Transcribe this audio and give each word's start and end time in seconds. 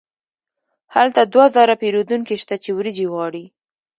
هلته 0.95 1.21
دوه 1.33 1.45
زره 1.55 1.75
پیرودونکي 1.81 2.35
شته 2.43 2.55
چې 2.63 2.69
وریجې 2.77 3.05
غواړي. 3.13 3.45